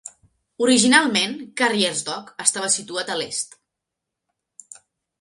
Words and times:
Originalment, 0.67 1.35
Carriers' 1.61 2.03
Dock 2.09 2.33
estava 2.49 2.73
situat 2.79 3.15
a 3.15 3.21
l'est. 3.23 3.57